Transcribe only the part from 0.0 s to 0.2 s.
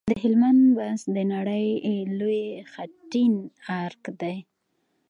د